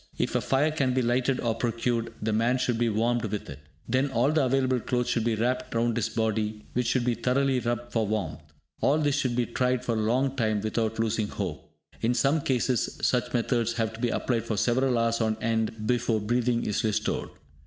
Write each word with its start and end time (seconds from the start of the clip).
If 0.17 0.33
a 0.33 0.41
fire 0.41 0.71
can 0.71 0.95
be 0.95 1.03
lighted 1.03 1.39
or 1.41 1.53
procured, 1.53 2.11
the 2.19 2.33
man 2.33 2.57
should 2.57 2.79
be 2.79 2.89
warmed 2.89 3.23
with 3.25 3.47
it. 3.51 3.59
Then 3.87 4.09
all 4.09 4.31
the 4.31 4.43
available 4.45 4.79
clothes 4.79 5.09
should 5.09 5.23
be 5.23 5.35
wrapped 5.35 5.75
round 5.75 5.95
his 5.95 6.09
body, 6.09 6.65
which 6.73 6.87
should 6.87 7.05
be 7.05 7.13
thoroughly 7.13 7.59
rubbed 7.59 7.91
for 7.91 8.07
warmth. 8.07 8.41
All 8.79 8.97
this 8.97 9.13
should 9.13 9.35
be 9.35 9.45
tried 9.45 9.85
for 9.85 9.93
a 9.93 10.01
long 10.01 10.35
time 10.35 10.59
without 10.61 10.97
losing 10.97 11.27
hope. 11.27 11.71
In 12.01 12.15
some 12.15 12.41
cases, 12.41 12.97
such 13.03 13.31
methods 13.35 13.73
have 13.73 13.93
to 13.93 13.99
be 13.99 14.09
applied 14.09 14.45
for 14.45 14.57
several 14.57 14.97
hours 14.97 15.21
on 15.21 15.37
end 15.39 15.85
before 15.85 16.19
breathing 16.19 16.65
is 16.65 16.83
restored. 16.83 17.29